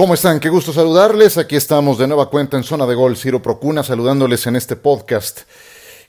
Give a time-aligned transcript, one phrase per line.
[0.00, 0.40] ¿Cómo están?
[0.40, 1.36] Qué gusto saludarles.
[1.36, 5.40] Aquí estamos de nueva cuenta en Zona de Gol, Ciro Procuna, saludándoles en este podcast.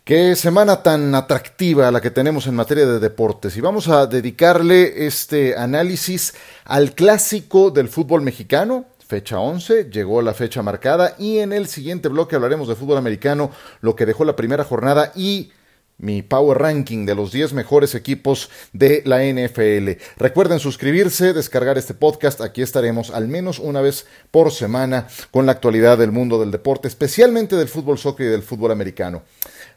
[0.05, 3.57] Qué semana tan atractiva la que tenemos en materia de deportes.
[3.57, 6.33] Y vamos a dedicarle este análisis
[6.63, 12.07] al clásico del fútbol mexicano, fecha 11, llegó la fecha marcada y en el siguiente
[12.07, 15.51] bloque hablaremos de fútbol americano, lo que dejó la primera jornada y
[16.01, 20.01] mi Power Ranking de los 10 mejores equipos de la NFL.
[20.17, 22.41] Recuerden suscribirse, descargar este podcast.
[22.41, 26.87] Aquí estaremos al menos una vez por semana con la actualidad del mundo del deporte,
[26.87, 29.21] especialmente del fútbol soccer y del fútbol americano.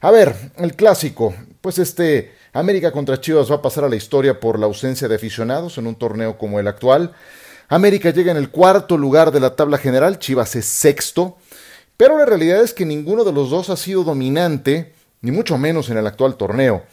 [0.00, 1.34] A ver, el clásico.
[1.60, 5.16] Pues este América contra Chivas va a pasar a la historia por la ausencia de
[5.16, 7.12] aficionados en un torneo como el actual.
[7.68, 11.36] América llega en el cuarto lugar de la tabla general, Chivas es sexto,
[11.96, 14.93] pero la realidad es que ninguno de los dos ha sido dominante
[15.24, 16.84] ni mucho menos en el actual torneo.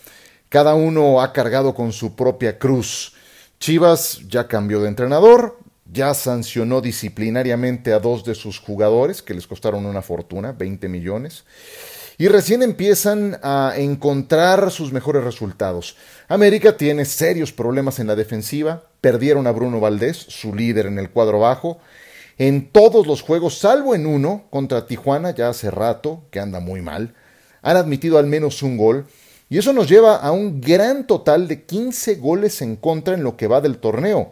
[0.48, 3.14] Cada uno ha cargado con su propia cruz.
[3.60, 5.60] Chivas ya cambió de entrenador,
[5.92, 11.44] ya sancionó disciplinariamente a dos de sus jugadores, que les costaron una fortuna, 20 millones,
[12.18, 15.98] y recién empiezan a encontrar sus mejores resultados.
[16.30, 21.10] América tiene serios problemas en la defensiva, perdieron a Bruno Valdés, su líder en el
[21.10, 21.80] cuadro bajo,
[22.38, 26.82] en todos los juegos, salvo en uno, contra Tijuana, ya hace rato, que anda muy
[26.82, 27.14] mal
[27.62, 29.06] han admitido al menos un gol,
[29.50, 33.36] y eso nos lleva a un gran total de 15 goles en contra en lo
[33.36, 34.32] que va del torneo.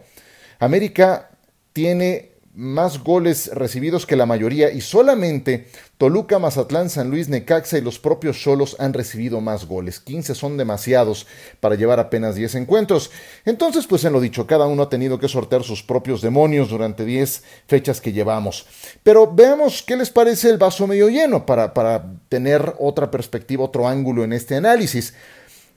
[0.58, 1.30] América
[1.72, 2.29] tiene
[2.60, 7.98] más goles recibidos que la mayoría y solamente Toluca, Mazatlán, San Luis, Necaxa y los
[7.98, 9.98] propios Cholos han recibido más goles.
[9.98, 11.26] 15 son demasiados
[11.60, 13.10] para llevar apenas 10 encuentros.
[13.46, 17.06] Entonces, pues en lo dicho, cada uno ha tenido que sortear sus propios demonios durante
[17.06, 18.66] 10 fechas que llevamos.
[19.02, 23.88] Pero veamos qué les parece el vaso medio lleno para, para tener otra perspectiva, otro
[23.88, 25.14] ángulo en este análisis.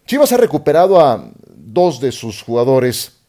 [0.05, 3.22] Chivas ha recuperado a dos de sus jugadores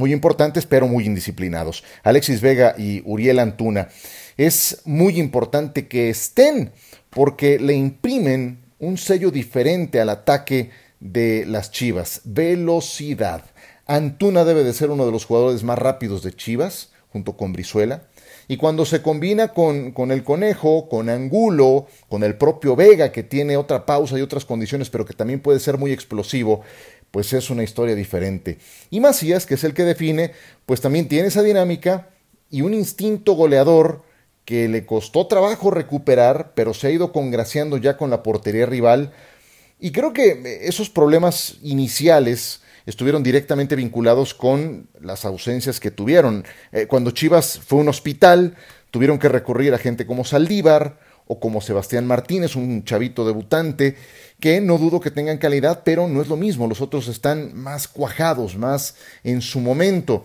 [0.00, 1.84] muy importantes, pero muy indisciplinados.
[2.02, 3.88] Alexis Vega y Uriel Antuna.
[4.36, 6.72] Es muy importante que estén
[7.10, 12.22] porque le imprimen un sello diferente al ataque de las Chivas.
[12.24, 13.44] Velocidad.
[13.86, 18.04] Antuna debe de ser uno de los jugadores más rápidos de Chivas, junto con Brizuela.
[18.48, 23.22] Y cuando se combina con, con, el conejo, con Angulo, con el propio Vega, que
[23.22, 26.62] tiene otra pausa y otras condiciones, pero que también puede ser muy explosivo,
[27.10, 28.58] pues es una historia diferente.
[28.90, 30.32] Y Macías, que es el que define,
[30.66, 32.08] pues también tiene esa dinámica
[32.50, 34.02] y un instinto goleador
[34.44, 39.12] que le costó trabajo recuperar, pero se ha ido congraciando ya con la portería rival.
[39.78, 46.44] Y creo que esos problemas iniciales estuvieron directamente vinculados con las ausencias que tuvieron.
[46.72, 48.56] Eh, cuando Chivas fue un hospital,
[48.90, 50.98] tuvieron que recurrir a gente como Saldívar,
[51.32, 53.94] o como Sebastián Martínez, un chavito debutante,
[54.40, 57.86] que no dudo que tengan calidad, pero no es lo mismo, los otros están más
[57.86, 60.24] cuajados, más en su momento.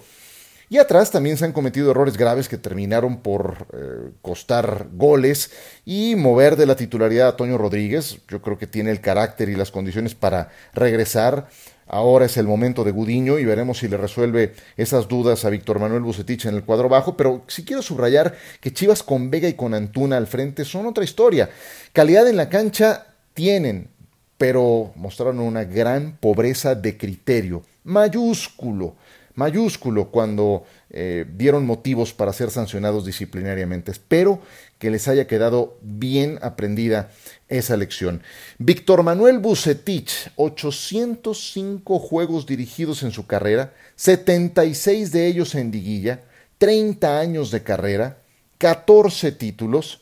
[0.67, 5.51] Y atrás también se han cometido errores graves que terminaron por eh, costar goles
[5.85, 8.17] y mover de la titularidad a Toño Rodríguez.
[8.27, 11.49] Yo creo que tiene el carácter y las condiciones para regresar.
[11.87, 15.79] Ahora es el momento de Gudiño y veremos si le resuelve esas dudas a Víctor
[15.79, 17.15] Manuel Bucetich en el cuadro bajo.
[17.15, 21.03] Pero sí quiero subrayar que Chivas con Vega y con Antuna al frente son otra
[21.03, 21.49] historia.
[21.93, 23.89] Calidad en la cancha tienen,
[24.37, 27.63] pero mostraron una gran pobreza de criterio.
[27.83, 28.95] Mayúsculo
[29.35, 33.91] mayúsculo cuando eh, dieron motivos para ser sancionados disciplinariamente.
[33.91, 34.39] Espero
[34.79, 37.11] que les haya quedado bien aprendida
[37.47, 38.21] esa lección.
[38.57, 46.23] Víctor Manuel Bucetich, 805 juegos dirigidos en su carrera, 76 de ellos en liguilla,
[46.57, 48.17] 30 años de carrera,
[48.57, 50.01] 14 títulos.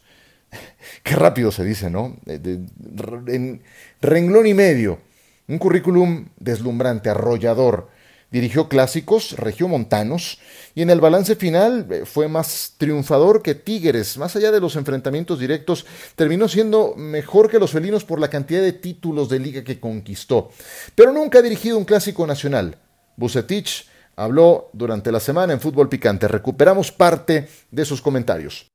[1.03, 2.17] Qué rápido se dice, ¿no?
[2.25, 3.61] En
[4.01, 4.99] renglón y medio.
[5.47, 7.89] Un currículum deslumbrante, arrollador
[8.33, 10.39] Dirigió clásicos regiomontanos
[10.73, 14.17] y en el balance final eh, fue más triunfador que Tigres.
[14.17, 15.85] Más allá de los enfrentamientos directos,
[16.15, 20.49] terminó siendo mejor que los felinos por la cantidad de títulos de liga que conquistó.
[20.95, 22.75] Pero nunca ha dirigido un clásico nacional.
[23.17, 26.27] Bucetich habló durante la semana en Fútbol Picante.
[26.27, 28.67] Recuperamos parte de sus comentarios.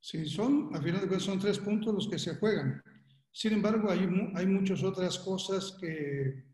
[0.00, 2.82] Sí, son, al final de cuentas, son tres puntos los que se juegan.
[3.30, 4.00] Sin embargo, hay,
[4.34, 6.53] hay muchas otras cosas que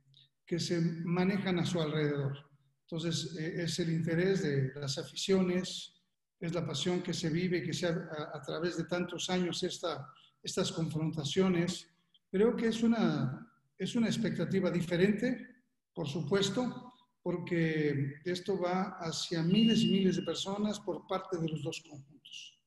[0.51, 2.37] que se manejan a su alrededor.
[2.83, 5.95] Entonces, eh, es el interés de las aficiones,
[6.41, 10.13] es la pasión que se vive, que se a, a través de tantos años esta,
[10.43, 11.89] estas confrontaciones.
[12.33, 13.49] Creo que es una,
[13.79, 15.47] es una expectativa diferente,
[15.95, 21.63] por supuesto, porque esto va hacia miles y miles de personas por parte de los
[21.63, 22.59] dos conjuntos.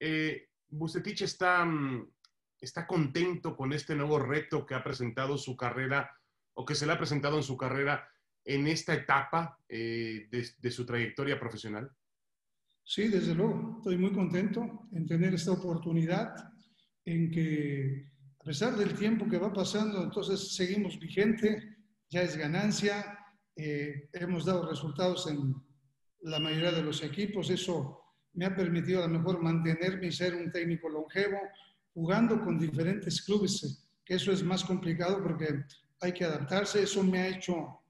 [0.00, 2.10] Eh, Bucetich está, mm,
[2.58, 6.10] está contento con este nuevo reto que ha presentado su carrera
[6.58, 8.04] o que se le ha presentado en su carrera
[8.44, 11.88] en esta etapa eh, de, su trayectoria profesional?
[12.82, 13.76] Sí, desde luego.
[13.78, 16.34] Estoy muy contento en tener esta oportunidad
[17.04, 18.10] en que,
[18.40, 21.76] a pesar del tiempo que va pasando, entonces seguimos vigente,
[22.10, 23.16] ya es ganancia,
[23.54, 25.54] eh, hemos dado resultados en
[26.22, 28.02] la mayoría de los equipos, eso
[28.32, 31.38] me ha permitido a lo mejor mantenerme y ser un técnico longevo,
[31.94, 35.64] jugando con diferentes clubes, que eso es más complicado porque
[36.00, 37.80] hay que adaptarse, eso me ha hecho...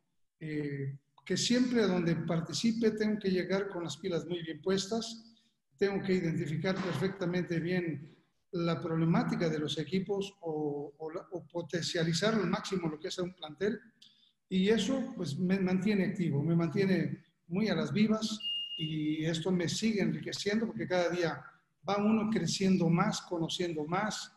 [0.41, 0.97] Eh,
[1.29, 5.37] que siempre donde participe tengo que llegar con las pilas muy bien puestas,
[5.77, 8.17] tengo que identificar perfectamente bien
[8.53, 10.95] la problemática de los equipos o,
[11.53, 13.79] potencializar al máximo lo que es un plantel
[14.49, 18.39] y eso pues me mantiene activo, me mantiene muy a las vivas
[18.79, 21.45] y esto me sigue enriqueciendo porque cada día
[21.87, 24.33] va uno creciendo más, conociendo más,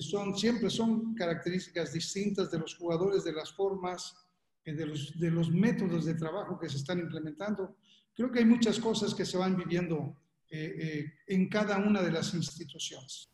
[0.00, 4.16] son, siempre son características distintas de los jugadores, de las formas,
[4.64, 7.76] de los, de los métodos de trabajo que se están implementando.
[8.14, 10.16] Creo que hay muchas cosas que se van viviendo
[10.50, 13.28] eh, eh, en cada una de las instituciones.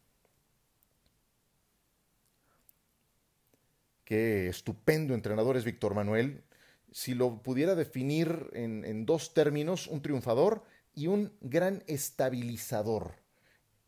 [4.05, 6.43] Qué estupendo entrenador es Víctor Manuel.
[6.91, 10.65] Si lo pudiera definir en dos términos, un triunfador
[10.95, 13.15] y un gran estabilizador.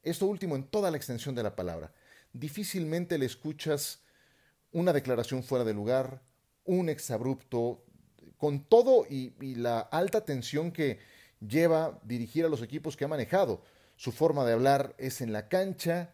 [0.02, 1.92] Esto último en toda la extensión de la palabra.
[2.34, 4.00] Difícilmente le escuchas
[4.72, 6.20] una declaración fuera de lugar,
[6.64, 7.84] un exabrupto,
[8.38, 10.98] con todo y, la alta tensión que
[11.40, 13.62] lleva dirigir a los equipos que ha manejado.
[13.94, 16.12] Su forma de hablar es en la cancha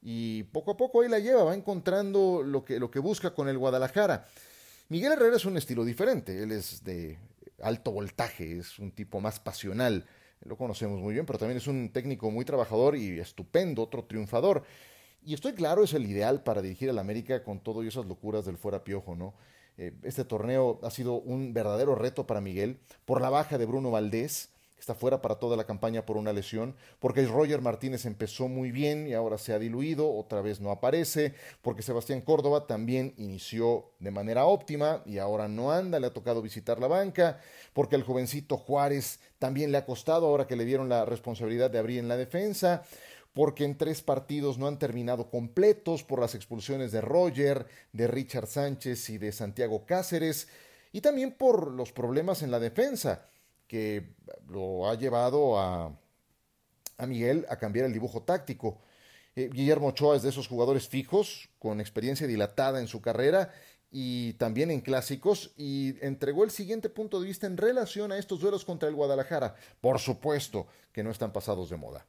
[0.00, 3.46] y poco a poco ahí la lleva, va encontrando lo que, lo que busca con
[3.46, 4.26] el Guadalajara.
[4.88, 7.18] Miguel Herrera es un estilo diferente, él es de
[7.62, 10.06] alto voltaje, es un tipo más pasional,
[10.46, 14.64] lo conocemos muy bien, pero también es un técnico muy trabajador y estupendo, otro triunfador.
[15.24, 18.44] Y estoy claro, es el ideal para dirigir al América con todo y esas locuras
[18.44, 19.34] del fuera piojo, ¿no?
[19.76, 23.92] Eh, este torneo ha sido un verdadero reto para Miguel por la baja de Bruno
[23.92, 28.48] Valdés, que está fuera para toda la campaña por una lesión, porque Roger Martínez empezó
[28.48, 33.14] muy bien y ahora se ha diluido, otra vez no aparece, porque Sebastián Córdoba también
[33.18, 37.40] inició de manera óptima y ahora no anda, le ha tocado visitar la banca,
[37.72, 41.78] porque el jovencito Juárez también le ha costado ahora que le dieron la responsabilidad de
[41.78, 42.82] abrir en la defensa,
[43.32, 48.46] porque en tres partidos no han terminado completos por las expulsiones de Roger, de Richard
[48.46, 50.48] Sánchez y de Santiago Cáceres,
[50.92, 53.26] y también por los problemas en la defensa,
[53.66, 54.14] que
[54.48, 55.96] lo ha llevado a,
[57.06, 58.80] Miguel a cambiar el dibujo táctico.
[59.36, 63.52] Eh, Guillermo Ochoa es de esos jugadores fijos, con experiencia dilatada en su carrera
[63.90, 68.40] y también en clásicos, y entregó el siguiente punto de vista en relación a estos
[68.40, 69.54] duelos contra el Guadalajara.
[69.80, 72.04] Por supuesto que no están pasados de moda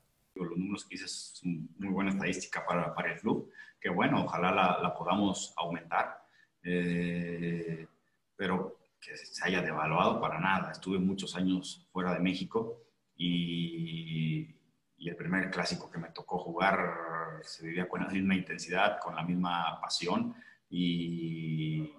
[0.60, 4.80] números que dices es muy buena estadística para, para el club, que bueno, ojalá la,
[4.82, 6.22] la podamos aumentar,
[6.64, 7.88] eh,
[8.36, 10.72] pero que se haya devaluado para nada.
[10.72, 12.84] Estuve muchos años fuera de México
[13.16, 14.56] y,
[14.98, 19.16] y el primer clásico que me tocó jugar se vivía con la misma intensidad, con
[19.16, 20.36] la misma pasión
[20.70, 21.94] y,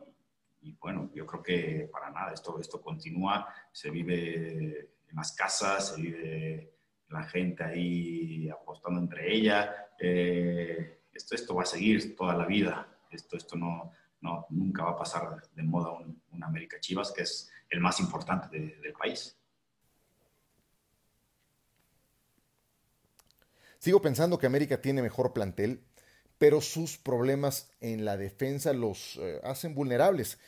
[0.60, 5.94] y bueno, yo creo que para nada, esto, esto continúa, se vive en las casas,
[5.94, 6.74] se vive
[7.10, 9.88] la gente ahí apostando entre ella.
[9.98, 12.88] Eh, esto, esto va a seguir toda la vida.
[13.10, 17.50] Esto, esto no, no nunca va a pasar de moda un, América Chivas, que es
[17.68, 19.36] el más importante del país.
[23.78, 25.84] Sigo pensando que América tiene mejor plantel,
[26.38, 30.38] pero sus problemas en la defensa los eh, hacen vulnerables.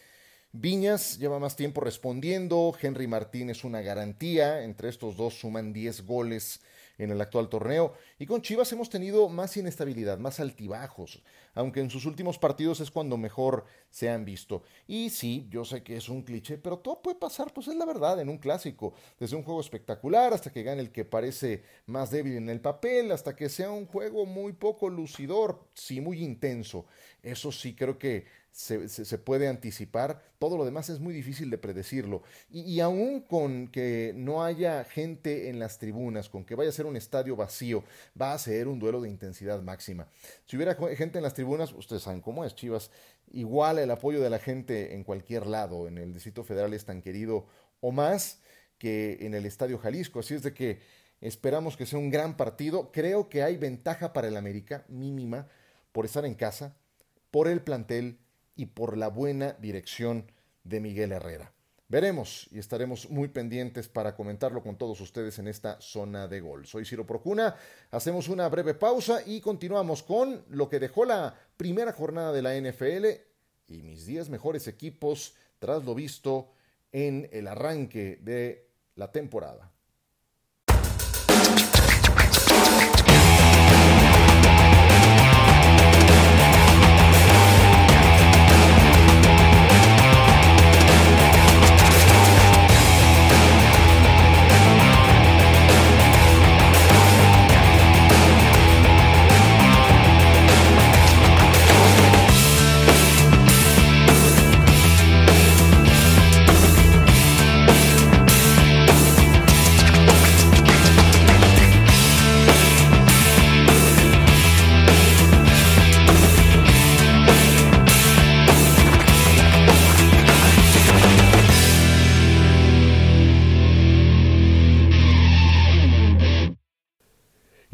[0.55, 6.05] Viñas lleva más tiempo respondiendo, Henry Martín es una garantía, entre estos dos suman 10
[6.05, 6.61] goles
[6.99, 7.95] en el actual torneo.
[8.19, 11.23] Y con Chivas hemos tenido más inestabilidad, más altibajos,
[11.55, 14.63] aunque en sus últimos partidos es cuando mejor se han visto.
[14.87, 17.85] Y sí, yo sé que es un cliché, pero todo puede pasar, pues es la
[17.85, 18.95] verdad, en un clásico.
[19.19, 23.13] Desde un juego espectacular hasta que gane el que parece más débil en el papel,
[23.13, 26.87] hasta que sea un juego muy poco lucidor, sí, muy intenso.
[27.23, 32.23] Eso sí, creo que se, puede anticipar, todo lo demás es muy difícil de predecirlo.
[32.51, 36.75] Y, y, aún con que no haya gente en las tribunas, con que vaya a
[36.75, 37.83] ser un estadio vacío,
[38.21, 40.07] va a ser un duelo de intensidad máxima.
[40.45, 42.91] Si hubiera gente en las tribunas, ustedes saben cómo es, Chivas,
[43.33, 47.03] igual el apoyo de la gente en cualquier lado, en el Distrito Federal es tan
[47.03, 47.47] querido
[47.81, 48.41] o más
[48.79, 50.81] que en el Estadio Jalisco, así es de que
[51.21, 55.49] esperamos que sea un gran partido, creo que hay ventaja para el América mínima
[55.91, 56.77] por estar en casa,
[57.31, 58.19] por el plantel,
[58.57, 60.31] y por la buena dirección
[60.65, 61.53] de Miguel Herrera.
[61.93, 66.65] Veremos y estaremos muy pendientes para comentarlo con todos ustedes en esta zona de gol.
[66.65, 67.55] Soy Ciro Procuna,
[67.91, 72.59] hacemos una breve pausa y continuamos con lo que dejó la primera jornada de la
[72.59, 73.05] NFL
[73.69, 76.53] y mis 10 mejores equipos tras lo visto
[76.93, 79.72] en el arranque de la temporada.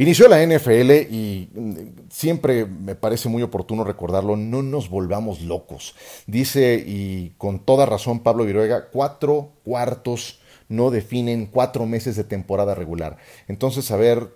[0.09, 1.75] Inició la NFL y mm,
[2.09, 5.95] siempre me parece muy oportuno recordarlo, no nos volvamos locos.
[6.27, 12.75] Dice, y con toda razón Pablo Viruega, cuatro cuartos no definen cuatro meses de temporada
[12.75, 13.19] regular.
[13.49, 14.35] Entonces, a ver,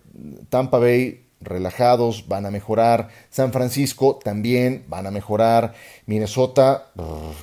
[0.51, 3.09] Tampa Bay relajados, van a mejorar.
[3.31, 5.75] San Francisco también van a mejorar.
[6.07, 6.91] Minnesota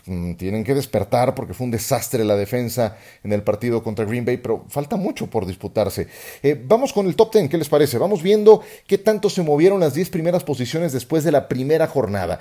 [0.06, 4.26] mm, tienen que despertar porque fue un desastre la defensa en el partido contra Green
[4.26, 6.08] Bay, pero falta mucho por disputarse.
[6.44, 7.98] Eh, vamos con el top 10, ¿qué les parece?
[7.98, 12.40] Vamos viendo qué tanto se movieron las 10 primeras posiciones después de la primera jornada.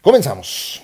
[0.00, 0.82] Comenzamos.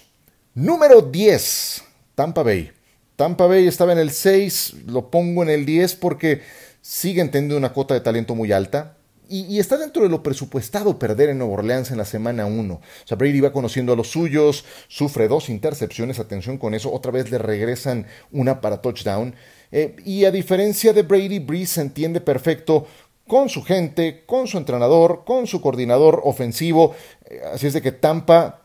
[0.54, 1.84] Número 10,
[2.14, 2.72] Tampa Bay.
[3.16, 6.42] Tampa Bay estaba en el 6, lo pongo en el 10 porque
[6.80, 8.97] siguen teniendo una cuota de talento muy alta
[9.28, 12.74] y, está dentro de lo presupuestado perder en Nueva Orleans en la semana 1.
[12.74, 17.12] O sea, Brady va conociendo a los suyos, sufre dos intercepciones, atención con eso, otra
[17.12, 19.34] vez le regresan una para touchdown.
[19.70, 22.86] Eh, y a diferencia de Brady, Breeze entiende perfecto
[23.26, 26.94] con su gente, con su entrenador, con su coordinador ofensivo.
[27.26, 28.62] Eh, así es de que Tampa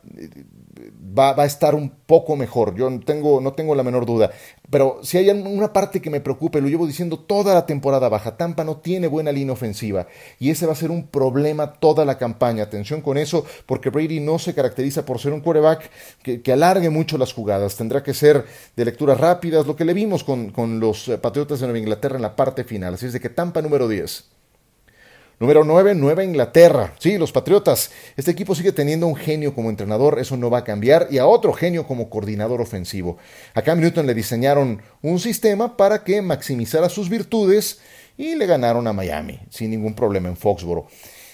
[1.18, 4.32] va, a estar un poco mejor, yo no tengo, no tengo la menor duda.
[4.70, 8.38] Pero si hay una parte que me preocupe, lo llevo diciendo toda la temporada baja,
[8.38, 10.08] Tampa no tiene buena línea ofensiva
[10.40, 12.64] y ese va a ser un problema toda la campaña.
[12.64, 15.90] Atención con eso, porque Brady no se caracteriza por ser un quarterback
[16.22, 20.24] que, alargue mucho las jugadas, tendrá que ser de lecturas rápidas, lo que le vimos
[20.24, 22.94] con, con los Patriotas de Nueva Inglaterra en la parte final.
[22.96, 24.33] Así es de que Tampa número 10.
[25.40, 26.94] Número 9, Nueva Inglaterra.
[27.00, 27.92] Sí, los Patriotas.
[28.16, 31.26] Este equipo sigue teniendo un genio como entrenador, eso no va a cambiar, y a
[31.26, 33.18] otro genio como coordinador ofensivo.
[33.54, 37.80] A Cam Newton le diseñaron un sistema para que maximizara sus virtudes
[38.16, 40.88] y le ganaron a Miami, sin ningún problema en Foxboro.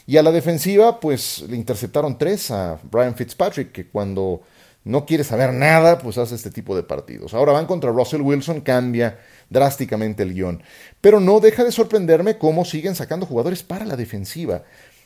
[0.08, 4.42] Y a la defensiva, pues le interceptaron tres a Brian Fitzpatrick, que cuando
[4.84, 7.34] no quiere saber nada, pues hace este tipo de partidos.
[7.34, 9.20] Ahora van contra Russell Wilson, cambia
[9.50, 10.64] drásticamente el guion.
[11.02, 14.64] Pero no deja de sorprenderme cómo siguen sacando jugadores para la defensiva.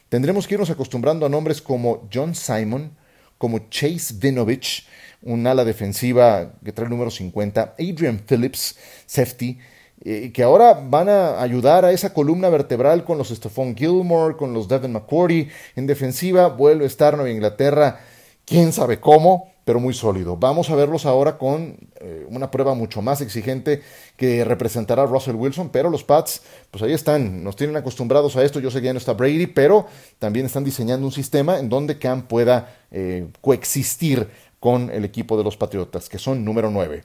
[0.09, 2.95] Tendremos que irnos acostumbrando a nombres como John Simon,
[3.37, 4.87] como Chase Vinovich,
[5.23, 9.57] un ala defensiva que trae el número 50, Adrian Phillips, safety,
[10.05, 14.53] eh, que ahora van a ayudar a esa columna vertebral con los Stephon Gilmore, con
[14.53, 15.47] los Devin McCourty.
[15.75, 18.01] En defensiva vuelve a estar Nueva Inglaterra,
[18.45, 20.37] quién sabe cómo, pero muy sólido.
[20.37, 23.81] Vamos a verlos ahora con eh, una prueba mucho más exigente
[24.17, 26.41] que representará Russell Wilson, pero los Pats,
[26.71, 28.59] pues ahí están, nos tienen acostumbrados a esto.
[28.59, 29.87] Yo sé que ya no está Brady, pero
[30.19, 34.27] también están diseñando un sistema en donde Cam pueda eh, coexistir
[34.59, 37.03] con el equipo de los Patriotas, que son número 9.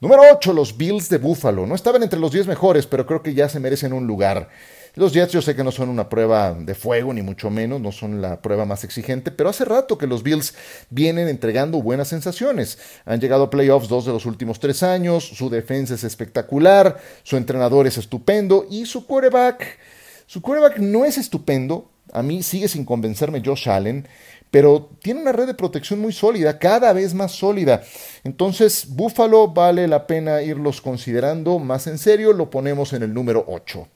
[0.00, 1.64] Número 8, los Bills de Buffalo.
[1.64, 4.48] No estaban entre los 10 mejores, pero creo que ya se merecen un lugar.
[4.94, 7.92] Los Jets yo sé que no son una prueba de fuego, ni mucho menos, no
[7.92, 10.54] son la prueba más exigente, pero hace rato que los Bills
[10.90, 12.78] vienen entregando buenas sensaciones.
[13.06, 17.38] Han llegado a playoffs dos de los últimos tres años, su defensa es espectacular, su
[17.38, 19.78] entrenador es estupendo y su quarterback,
[20.26, 24.06] su quarterback no es estupendo, a mí sigue sin convencerme Josh Allen,
[24.50, 27.82] pero tiene una red de protección muy sólida, cada vez más sólida.
[28.24, 33.42] Entonces, Buffalo vale la pena irlos considerando más en serio, lo ponemos en el número
[33.48, 33.88] 8.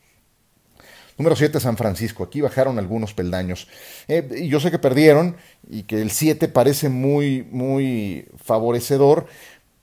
[1.19, 2.25] Número 7, San Francisco.
[2.25, 3.69] Aquí bajaron algunos peldaños.
[4.07, 5.37] Eh, yo sé que perdieron
[5.69, 9.27] y que el 7 parece muy, muy favorecedor,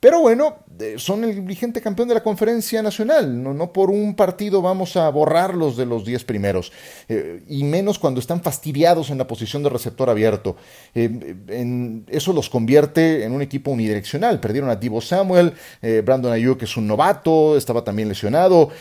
[0.03, 0.57] pero bueno,
[0.97, 3.41] son el vigente campeón de la conferencia nacional.
[3.41, 6.73] No, por un partido vamos a borrarlos de los 10 primeros.
[7.07, 10.57] Eh, y menos cuando están fastidiados en la posición de receptor abierto.
[10.93, 14.41] Eh, eso los convierte en un equipo unidireccional.
[14.41, 18.71] Perdieron a Divo Samuel, eh, Brandon Ayuk es un novato, estaba también lesionado.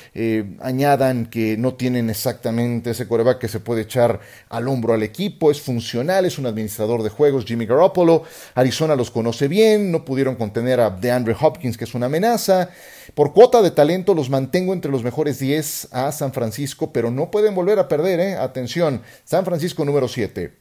[0.61, 5.53] añadan que no tienen exactamente ese coreback que se puede echar al hombro al equipo.
[5.53, 8.25] Es funcional, es un administrador de juegos, Jimmy Garoppolo.
[8.55, 12.71] Arizona los conoce bien, no pudieron contener a Andre Hopkins, que es una amenaza.
[13.15, 17.31] Por cuota de talento los mantengo entre los mejores 10 a San Francisco, pero no
[17.31, 18.37] pueden volver a perder, ¿eh?
[18.37, 20.53] Atención, San Francisco número 7.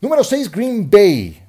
[0.00, 1.43] Número 6, Green Bay.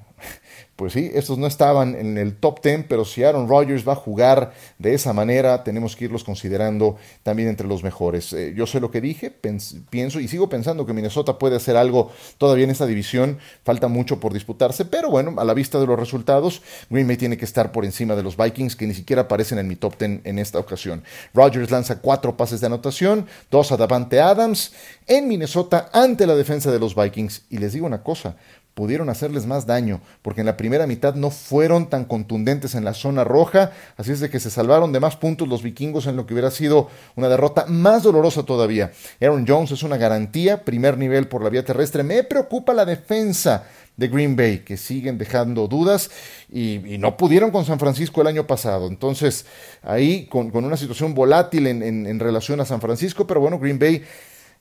[0.76, 3.96] Pues sí, estos no estaban en el top 10, pero si Aaron Rodgers va a
[3.96, 8.34] jugar de esa manera, tenemos que irlos considerando también entre los mejores.
[8.34, 12.12] Eh, yo sé lo que dije, pienso y sigo pensando que Minnesota puede hacer algo
[12.38, 13.38] todavía en esta división.
[13.64, 17.38] Falta mucho por disputarse, pero bueno, a la vista de los resultados, Green Bay tiene
[17.38, 20.22] que estar por encima de los Vikings, que ni siquiera aparecen en mi top 10
[20.26, 21.04] en esta ocasión.
[21.34, 24.74] Rodgers lanza cuatro pases de anotación, dos a Davante Adams
[25.08, 27.44] en Minnesota ante la defensa de los Vikings.
[27.50, 28.36] Y les digo una cosa,
[28.76, 32.94] pudieron hacerles más daño, porque en la primera mitad no fueron tan contundentes en la
[32.94, 36.28] zona roja, así es de que se salvaron de más puntos los vikingos en lo
[36.28, 38.92] que hubiera sido una derrota más dolorosa todavía.
[39.22, 42.04] Aaron Jones es una garantía, primer nivel por la vía terrestre.
[42.04, 43.64] Me preocupa la defensa
[43.96, 46.12] de Green Bay, que siguen dejando dudas
[46.52, 48.88] y, no pudieron con San Francisco el año pasado.
[48.88, 49.46] Entonces,
[49.84, 54.04] ahí con, una situación volátil en relación a San Francisco, pero bueno, Green Bay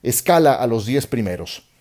[0.01, 1.74] escala a los 10 primeros.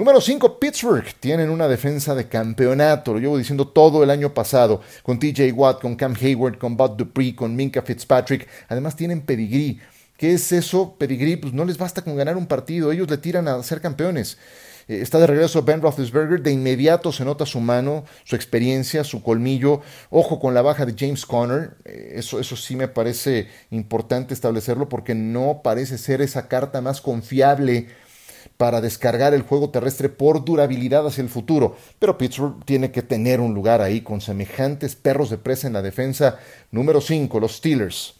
[0.00, 1.04] Número 5, Pittsburgh.
[1.20, 3.12] Tienen una defensa de campeonato.
[3.12, 4.80] Lo llevo diciendo todo el año pasado.
[5.02, 8.48] Con TJ Watt, con Cam Hayward, con Bud Dupree, con Minka Fitzpatrick.
[8.70, 9.78] Además tienen pedigrí.
[10.16, 10.96] ¿Qué es eso?
[10.98, 12.90] Pedigrí, pues no les basta con ganar un partido.
[12.90, 14.38] Ellos le tiran a ser campeones.
[14.88, 16.40] Eh, está de regreso Ben Roethlisberger.
[16.40, 19.82] De inmediato se nota su mano, su experiencia, su colmillo.
[20.08, 21.76] Ojo con la baja de James Conner.
[21.84, 27.02] Eh, eso, eso sí me parece importante establecerlo porque no parece ser esa carta más
[27.02, 27.88] confiable
[28.60, 31.78] para descargar el juego terrestre por durabilidad hacia el futuro.
[31.98, 35.80] Pero Pittsburgh tiene que tener un lugar ahí con semejantes perros de presa en la
[35.80, 36.38] defensa.
[36.70, 38.16] Número 5, los Steelers.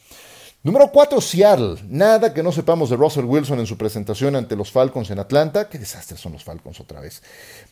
[0.63, 1.77] Número 4, Seattle.
[1.91, 5.69] Nada que no sepamos de Russell Wilson en su presentación ante los Falcons en Atlanta.
[5.69, 7.23] Qué desastre son los Falcons otra vez.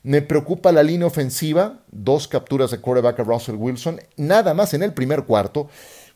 [0.03, 1.81] Me preocupa la línea ofensiva.
[1.91, 3.99] Dos capturas de quarterback a Russell Wilson.
[4.19, 5.71] Nada más en el primer cuarto.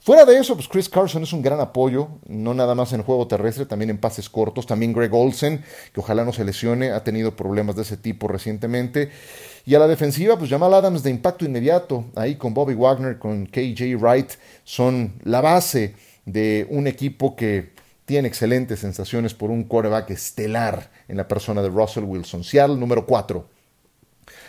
[0.04, 3.28] Fuera de eso, pues Chris Carson es un gran apoyo, no nada más en juego
[3.28, 4.66] terrestre, también en pases cortos.
[4.66, 5.62] También Greg Olsen,
[5.92, 9.12] que ojalá no se lesione, ha tenido problemas de ese tipo recientemente.
[9.64, 13.46] Y a la defensiva, pues Jamal Adams de impacto inmediato, ahí con Bobby Wagner, con
[13.46, 14.32] KJ Wright,
[14.64, 17.70] son la base de un equipo que
[18.04, 22.42] tiene excelentes sensaciones por un quarterback estelar en la persona de Russell Wilson.
[22.42, 23.46] Seattle, número 4.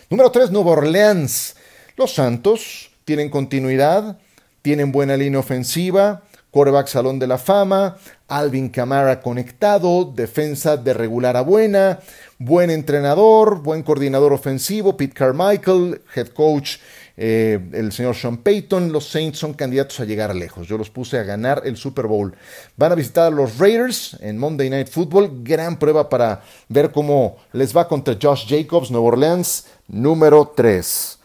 [0.10, 1.56] Número 3, Nueva Orleans.
[1.96, 4.18] Los Santos tienen continuidad
[4.64, 7.98] tienen buena línea ofensiva, quarterback salón de la fama,
[8.30, 12.00] Alvin Kamara conectado, defensa de regular a buena,
[12.40, 16.78] buen entrenador, buen coordinador ofensivo, Pete Carmichael, head coach,
[17.18, 18.94] eh, el señor Sean Payton.
[18.94, 20.66] Los Saints son candidatos a llegar lejos.
[20.66, 22.34] Yo los puse a ganar el Super Bowl.
[22.78, 25.44] Van a visitar a los Raiders en Monday Night Football.
[25.44, 31.20] Gran prueba para ver cómo les va contra Josh Jacobs, Nueva Orleans, número 3.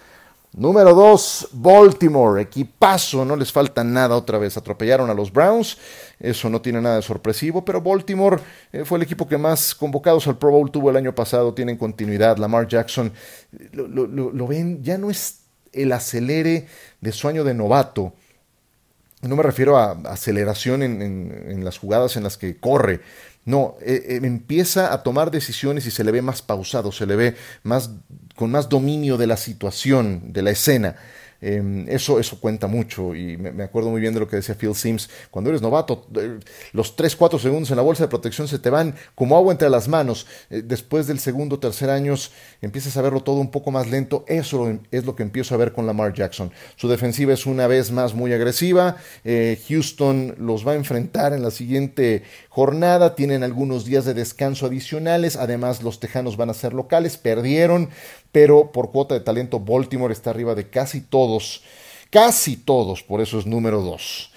[0.52, 4.56] Número 2, Baltimore, equipazo, no les falta nada otra vez.
[4.56, 5.76] Atropellaron a los Browns,
[6.18, 8.38] eso no tiene nada de sorpresivo, pero Baltimore
[8.72, 11.76] eh, fue el equipo que más convocados al Pro Bowl tuvo el año pasado, tienen
[11.76, 12.38] continuidad.
[12.38, 13.12] Lamar Jackson,
[13.72, 16.66] lo, ven, ya no es el acelere
[17.00, 18.14] de sueño de novato.
[19.20, 23.00] No me refiero a aceleración en, las jugadas en las que corre,
[23.44, 27.16] no, eh, eh, empieza a tomar decisiones y se le ve más pausado, se le
[27.16, 27.90] ve más
[28.38, 30.94] con más dominio de la situación, de la escena.
[31.40, 34.74] Em, eso, eso cuenta mucho y me, acuerdo muy bien de lo que decía Phil
[34.74, 35.08] Sims.
[35.30, 36.38] Cuando eres novato, eh,
[36.72, 39.70] los 3, 4 segundos en la bolsa de protección se te van como agua entre
[39.70, 40.26] las manos.
[40.50, 42.14] Eh, después del segundo, tercer año
[42.60, 44.24] empiezas a verlo todo un poco más lento.
[44.28, 46.52] Eso es lo que empiezo a ver con Lamar Jackson.
[46.76, 48.96] Su defensiva es una vez más muy agresiva.
[49.24, 52.22] Eh, Houston los va a enfrentar en la siguiente
[52.58, 53.14] jornada.
[53.14, 55.36] Tienen algunos días de descanso adicionales.
[55.36, 57.16] Además, los Tejanos van a ser locales.
[57.16, 57.90] Perdieron
[58.32, 61.62] pero por cuota de talento Baltimore está arriba de casi todos,
[62.10, 64.32] casi todos, por eso es número 2.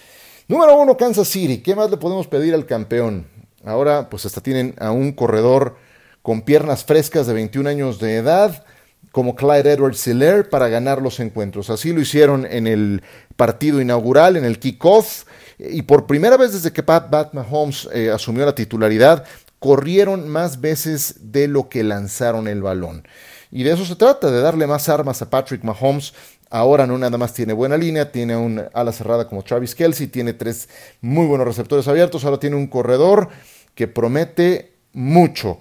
[0.47, 1.63] Número 1, Kansas City.
[1.63, 3.27] ¿Qué más le podemos pedir al campeón?
[3.65, 5.77] Ahora, pues hasta tienen a un corredor
[6.21, 8.65] con piernas frescas de 21 años de edad,
[9.11, 11.69] como Clyde Edwards Hiller, para ganar los encuentros.
[11.69, 13.01] Así lo hicieron en el
[13.35, 15.23] partido inaugural, en el kickoff,
[15.69, 19.25] y por primera vez desde que Pat, Bat Mahomes eh, asumió la titularidad,
[19.59, 23.07] corrieron más veces de lo que lanzaron el balón.
[23.51, 26.13] Y de eso se trata, de darle más armas a Patrick Mahomes.
[26.49, 30.33] Ahora no nada más tiene buena línea, tiene un ala cerrada como Travis Kelsey, tiene
[30.33, 30.67] tres
[31.01, 33.29] muy buenos receptores abiertos, ahora tiene un corredor
[33.75, 35.59] que promete mucho.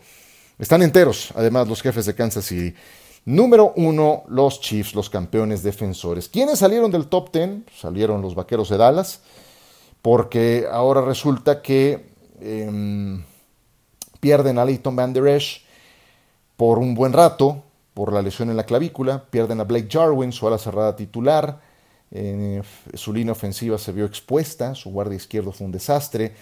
[0.58, 2.74] Están enteros, además, los jefes de Kansas City.
[3.24, 6.28] Número uno, los Chiefs, los campeones defensores.
[6.28, 7.66] ¿Quiénes salieron del top ten?
[7.78, 9.20] Salieron los Vaqueros de Dallas,
[10.02, 12.10] porque ahora resulta que
[12.40, 13.22] em,
[14.20, 15.64] pierden a Leighton Van Der Esch
[16.56, 17.62] por un buen rato,
[17.94, 21.60] por la lesión en la clavícula, pierden a Blake Jarwin, su ala cerrada titular,
[22.94, 26.34] su línea ofensiva se vio expuesta, su guardia izquierdo fue un desastre,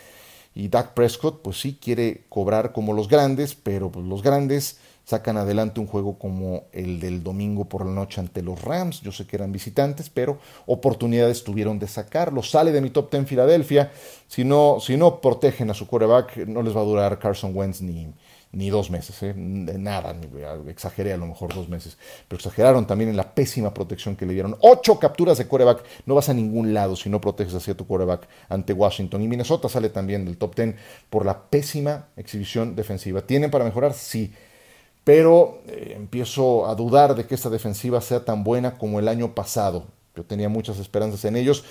[0.54, 5.38] y Dak Prescott, pues sí, quiere cobrar como los grandes, pero pues, los grandes sacan
[5.38, 9.00] adelante un juego como el del domingo por la noche ante los Rams.
[9.00, 12.42] Yo sé que eran visitantes, pero oportunidades tuvieron de sacarlo.
[12.42, 13.90] Sale de mi top 10 Filadelfia.
[14.26, 17.80] Si no, si no protegen a su quarterback, no les va a durar Carson Wentz
[17.80, 18.12] ni,
[18.52, 19.32] ni dos meses, ¿eh?
[19.34, 20.14] nada,
[20.68, 21.96] exageré a lo mejor dos meses,
[22.28, 24.56] pero exageraron también en la pésima protección que le dieron.
[24.60, 28.28] Ocho capturas de coreback, no vas a ningún lado si no proteges hacia tu coreback
[28.50, 29.22] ante Washington.
[29.22, 30.76] Y Minnesota sale también del top ten
[31.08, 33.22] por la pésima exhibición defensiva.
[33.22, 33.94] ¿Tienen para mejorar?
[33.94, 34.34] Sí,
[35.08, 39.34] pero eh, empiezo a dudar de que esta defensiva sea tan buena como el año
[39.34, 39.86] pasado.
[40.14, 41.64] Yo tenía muchas esperanzas en ellos,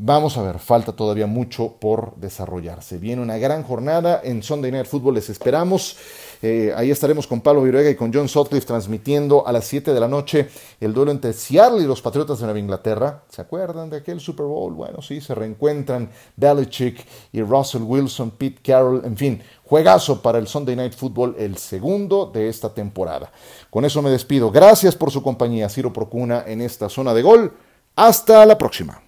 [0.00, 2.98] Vamos a ver, falta todavía mucho por desarrollarse.
[2.98, 5.96] Viene una gran jornada en Sunday Night Football, les esperamos.
[6.40, 9.98] Eh, ahí estaremos con Pablo Viruega y con John Sutcliffe transmitiendo a las 7 de
[9.98, 13.24] la noche el duelo entre Seattle y los Patriotas de Nueva Inglaterra.
[13.28, 14.72] ¿Se acuerdan de aquel Super Bowl?
[14.72, 20.46] Bueno, sí, se reencuentran Belichick y Russell Wilson, Pete Carroll, en fin, juegazo para el
[20.46, 23.32] Sunday Night Football, el segundo de esta temporada.
[23.68, 24.52] Con eso me despido.
[24.52, 27.52] Gracias por su compañía, Ciro Procuna, en esta zona de gol.
[27.96, 29.07] Hasta la próxima.